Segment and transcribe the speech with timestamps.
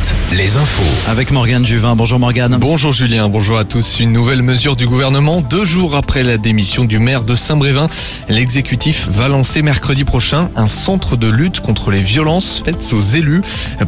[0.00, 0.19] Night.
[0.32, 1.10] Les infos.
[1.10, 1.96] Avec Morgane Juvin.
[1.96, 2.56] Bonjour Morgane.
[2.60, 3.98] Bonjour Julien, bonjour à tous.
[3.98, 5.40] Une nouvelle mesure du gouvernement.
[5.40, 7.88] Deux jours après la démission du maire de Saint-Brévin,
[8.28, 13.42] l'exécutif va lancer mercredi prochain un centre de lutte contre les violences faites aux élus.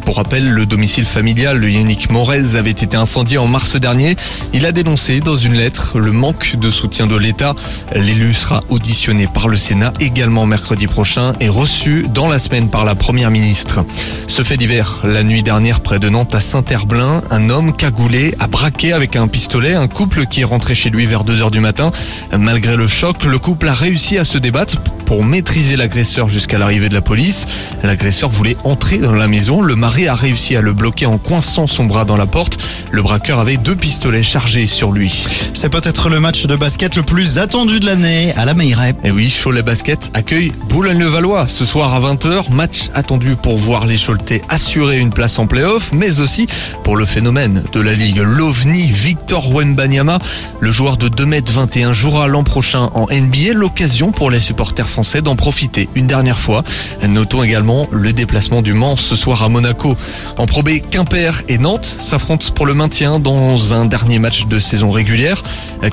[0.05, 4.17] Pour rappel, le domicile familial de Yannick Morez avait été incendié en mars dernier.
[4.53, 7.55] Il a dénoncé dans une lettre le manque de soutien de l'État.
[7.95, 12.83] L'élu sera auditionné par le Sénat également mercredi prochain et reçu dans la semaine par
[12.83, 13.85] la première ministre.
[14.27, 18.47] Ce fait divers, la nuit dernière près de Nantes à Saint-Herblain, un homme cagoulé a
[18.47, 21.59] braqué avec un pistolet un couple qui est rentré chez lui vers 2 heures du
[21.59, 21.91] matin.
[22.37, 26.89] Malgré le choc, le couple a réussi à se débattre pour maîtriser l'agresseur jusqu'à l'arrivée
[26.89, 27.45] de la police.
[27.83, 29.61] L'agresseur voulait entrer dans la maison.
[29.61, 32.57] Le mari a réussi à le bloquer en coinçant son bras dans la porte.
[32.91, 35.25] Le braqueur avait deux pistolets chargés sur lui.
[35.53, 38.93] C'est peut-être le match de basket le plus attendu de l'année à la Meilleray.
[39.03, 42.51] Et oui, Cholet Basket accueille Boulogne-le-Valois ce soir à 20h.
[42.51, 46.47] Match attendu pour voir les Choletais assurer une place en playoff, mais aussi
[46.85, 48.21] pour le phénomène de la Ligue.
[48.23, 50.19] L'OVNI Victor Wenbanyama,
[50.61, 53.53] le joueur de 2m21, jouera l'an prochain en NBA.
[53.53, 56.63] L'occasion pour les supporters français d'en profiter une dernière fois.
[57.05, 59.95] Notons également le déplacement du Mans ce soir à Monaco.
[60.37, 64.59] En Pro B, Quimper et Nantes s'affrontent pour le maintien dans un dernier match de
[64.59, 65.43] saison régulière.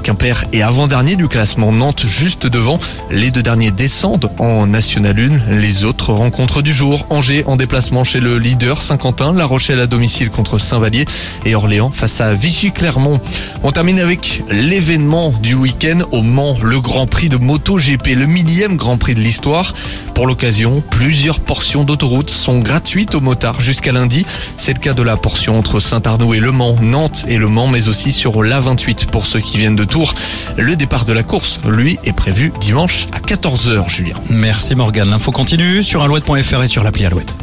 [0.03, 2.79] Quimper est avant-dernier du classement Nantes juste devant.
[3.11, 5.61] Les deux derniers descendent en National 1.
[5.61, 7.07] Les autres rencontres du jour.
[7.11, 9.33] Angers en déplacement chez le leader Saint-Quentin.
[9.33, 11.07] La Rochelle à domicile contre Saint-Vallier
[11.45, 13.21] et Orléans face à Vichy-Clermont.
[13.63, 18.77] On termine avec l'événement du week-end au Mans, le Grand Prix de MotoGP, le millième
[18.77, 19.73] Grand Prix de l'histoire.
[20.15, 21.41] Pour l'occasion, plusieurs
[21.71, 24.27] portions d'autoroute sont gratuites aux motards jusqu'à lundi.
[24.57, 27.69] C'est le cas de la portion entre Saint-Arnaud et Le Mans, Nantes et Le Mans,
[27.69, 30.15] mais aussi sur l'A28 pour ceux qui viennent de Tours.
[30.57, 34.17] Le départ de la course, lui, est prévu dimanche à 14h, Julien.
[34.31, 35.11] Merci Morgane.
[35.11, 37.37] L'info continue sur alouette.fr et sur l'appli Alouette.